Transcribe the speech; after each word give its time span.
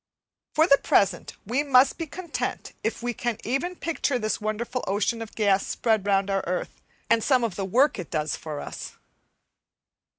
For 0.55 0.65
the 0.65 0.79
present 0.79 1.33
we 1.45 1.61
must 1.61 1.99
be 1.99 2.07
content 2.07 2.73
if 2.83 3.03
we 3.03 3.13
can 3.13 3.37
even 3.43 3.75
picture 3.75 4.17
this 4.17 4.41
wonderful 4.41 4.83
ocean 4.87 5.21
of 5.21 5.35
gas 5.35 5.67
spread 5.67 6.07
round 6.07 6.31
our 6.31 6.43
earth, 6.47 6.81
and 7.07 7.23
some 7.23 7.43
of 7.43 7.55
the 7.55 7.65
work 7.65 7.99
it 7.99 8.09
does 8.09 8.35
for 8.35 8.59
us. 8.61 8.93